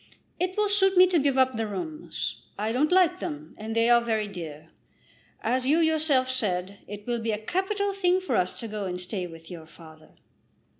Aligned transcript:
It 0.39 0.57
will 0.57 0.67
suit 0.67 0.97
me 0.97 1.05
to 1.05 1.19
give 1.19 1.37
up 1.37 1.55
the 1.57 1.67
rooms. 1.67 2.41
I 2.57 2.71
don't 2.71 2.91
like 2.91 3.19
them, 3.19 3.53
and 3.55 3.75
they 3.75 3.87
are 3.87 4.01
very 4.01 4.27
dear. 4.27 4.69
As 5.43 5.67
you 5.67 5.77
yourself 5.77 6.27
said, 6.27 6.79
it 6.87 7.05
will 7.05 7.19
be 7.19 7.31
a 7.31 7.37
capital 7.37 7.93
thing 7.93 8.19
for 8.19 8.35
us 8.35 8.59
to 8.61 8.67
go 8.67 8.85
and 8.85 8.99
stay 8.99 9.27
with 9.27 9.51
your 9.51 9.67
father." 9.67 10.15